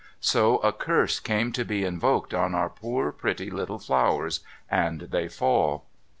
So, 0.19 0.57
a 0.63 0.73
curse 0.73 1.19
came 1.19 1.51
to 1.51 1.63
be 1.63 1.83
invoked 1.85 2.33
on 2.33 2.55
our 2.55 2.71
poor 2.71 3.11
pretty 3.11 3.51
little 3.51 3.77
flowers, 3.77 4.39
and 4.67 5.01
they 5.01 5.27
fall." 5.27 5.85